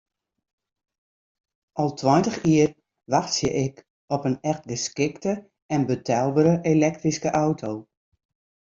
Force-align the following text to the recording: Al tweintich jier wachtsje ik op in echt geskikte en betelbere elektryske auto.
Al 1.83 1.93
tweintich 1.99 2.39
jier 2.47 2.69
wachtsje 3.13 3.49
ik 3.65 3.75
op 4.15 4.21
in 4.29 4.37
echt 4.51 4.63
geskikte 4.71 5.33
en 5.75 5.81
betelbere 5.85 6.53
elektryske 6.71 7.29
auto. 7.43 7.71